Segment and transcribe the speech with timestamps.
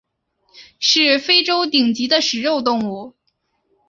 [0.79, 3.13] 是非洲顶级的食肉动物。